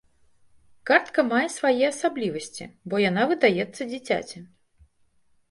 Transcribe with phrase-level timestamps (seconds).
[0.89, 2.63] Картка мае свае асаблівасці,
[2.93, 4.37] бо яна выдаецца дзіцяці.